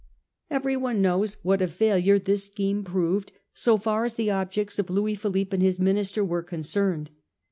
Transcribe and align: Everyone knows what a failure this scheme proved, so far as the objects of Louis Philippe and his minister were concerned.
Everyone 0.49 0.99
knows 0.99 1.37
what 1.43 1.61
a 1.61 1.67
failure 1.67 2.17
this 2.17 2.45
scheme 2.45 2.83
proved, 2.83 3.31
so 3.53 3.77
far 3.77 4.03
as 4.03 4.15
the 4.15 4.31
objects 4.31 4.79
of 4.79 4.89
Louis 4.89 5.13
Philippe 5.13 5.53
and 5.55 5.61
his 5.61 5.79
minister 5.79 6.25
were 6.25 6.41
concerned. 6.41 7.11